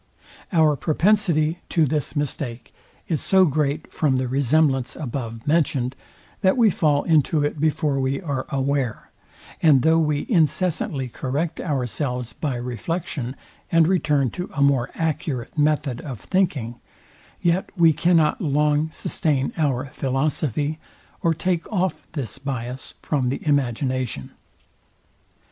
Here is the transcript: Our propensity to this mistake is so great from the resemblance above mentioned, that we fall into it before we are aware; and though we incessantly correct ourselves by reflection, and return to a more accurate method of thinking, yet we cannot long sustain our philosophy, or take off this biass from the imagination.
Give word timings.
Our 0.51 0.75
propensity 0.75 1.59
to 1.69 1.85
this 1.85 2.15
mistake 2.15 2.73
is 3.07 3.21
so 3.21 3.45
great 3.45 3.91
from 3.91 4.15
the 4.15 4.27
resemblance 4.27 4.95
above 4.95 5.45
mentioned, 5.45 5.95
that 6.41 6.57
we 6.57 6.71
fall 6.71 7.03
into 7.03 7.43
it 7.45 7.59
before 7.59 7.99
we 7.99 8.19
are 8.19 8.47
aware; 8.49 9.11
and 9.61 9.83
though 9.83 9.99
we 9.99 10.25
incessantly 10.27 11.07
correct 11.07 11.61
ourselves 11.61 12.33
by 12.33 12.55
reflection, 12.55 13.35
and 13.71 13.87
return 13.87 14.31
to 14.31 14.49
a 14.55 14.61
more 14.63 14.89
accurate 14.95 15.55
method 15.55 16.01
of 16.01 16.19
thinking, 16.19 16.79
yet 17.39 17.69
we 17.77 17.93
cannot 17.93 18.41
long 18.41 18.89
sustain 18.89 19.53
our 19.55 19.91
philosophy, 19.93 20.79
or 21.21 21.35
take 21.35 21.71
off 21.71 22.07
this 22.13 22.39
biass 22.39 22.95
from 23.03 23.29
the 23.29 23.47
imagination. 23.47 24.31